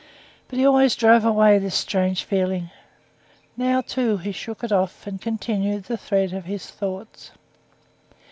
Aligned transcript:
But 0.47 0.57
he 0.57 0.65
always 0.65 0.95
drove 0.95 1.23
away 1.23 1.59
this 1.59 1.75
strange 1.75 2.23
feeling. 2.23 2.71
Now, 3.55 3.81
too, 3.81 4.17
he 4.17 4.31
shook 4.31 4.63
it 4.63 4.71
off 4.71 5.05
and 5.05 5.21
continued 5.21 5.83
the 5.83 5.95
thread 5.95 6.33
of 6.33 6.45
his 6.45 6.71
thoughts. 6.71 7.29